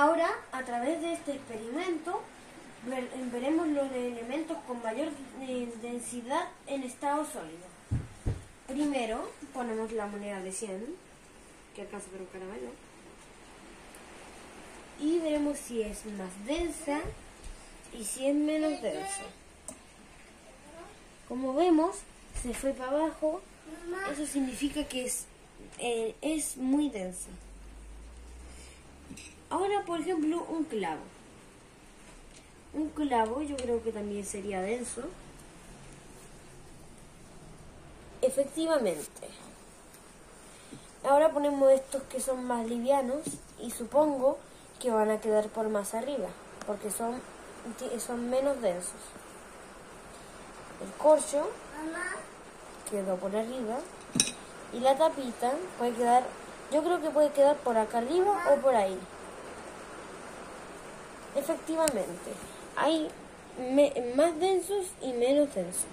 Ahora, 0.00 0.30
a 0.52 0.62
través 0.64 1.02
de 1.02 1.12
este 1.12 1.32
experimento, 1.32 2.22
veremos 3.30 3.68
los 3.68 3.92
elementos 3.92 4.56
con 4.66 4.82
mayor 4.82 5.10
densidad 5.82 6.48
en 6.66 6.84
estado 6.84 7.22
sólido. 7.26 7.66
Primero, 8.66 9.30
ponemos 9.52 9.92
la 9.92 10.06
moneda 10.06 10.40
de 10.40 10.52
100, 10.52 10.86
que 11.74 11.82
alcanza 11.82 12.06
para 12.06 12.22
un 12.22 12.28
caramelo. 12.28 12.70
Y 14.98 15.18
veremos 15.18 15.58
si 15.58 15.82
es 15.82 16.06
más 16.06 16.46
densa 16.46 17.00
y 17.92 18.02
si 18.02 18.26
es 18.26 18.34
menos 18.34 18.80
densa. 18.80 19.24
Como 21.28 21.52
vemos, 21.52 21.96
se 22.42 22.54
fue 22.54 22.72
para 22.72 22.92
abajo. 22.92 23.42
Eso 24.10 24.24
significa 24.24 24.82
que 24.84 25.04
es, 25.04 25.26
eh, 25.78 26.14
es 26.22 26.56
muy 26.56 26.88
densa. 26.88 27.28
Ahora, 29.50 29.82
por 29.84 30.00
ejemplo, 30.00 30.46
un 30.48 30.64
clavo. 30.64 31.02
Un 32.72 32.88
clavo 32.90 33.42
yo 33.42 33.56
creo 33.56 33.82
que 33.82 33.90
también 33.90 34.24
sería 34.24 34.62
denso. 34.62 35.02
Efectivamente. 38.22 39.28
Ahora 41.02 41.30
ponemos 41.30 41.72
estos 41.72 42.02
que 42.04 42.20
son 42.20 42.44
más 42.44 42.66
livianos 42.66 43.22
y 43.58 43.70
supongo 43.72 44.38
que 44.78 44.90
van 44.90 45.10
a 45.10 45.20
quedar 45.20 45.48
por 45.48 45.68
más 45.68 45.94
arriba, 45.94 46.28
porque 46.66 46.90
son, 46.90 47.20
son 47.98 48.30
menos 48.30 48.60
densos. 48.62 49.00
El 50.82 50.92
corcho 50.92 51.48
quedó 52.90 53.16
por 53.16 53.34
arriba 53.34 53.78
y 54.72 54.80
la 54.80 54.96
tapita 54.96 55.52
puede 55.78 55.92
quedar, 55.92 56.22
yo 56.70 56.82
creo 56.82 57.00
que 57.00 57.10
puede 57.10 57.32
quedar 57.32 57.56
por 57.56 57.76
acá 57.76 57.98
arriba 57.98 58.44
o 58.52 58.56
por 58.60 58.74
ahí. 58.74 58.98
Efectivamente, 61.36 62.32
hay 62.76 63.08
más 64.16 64.38
densos 64.40 64.86
y 65.02 65.12
menos 65.12 65.54
densos. 65.54 65.84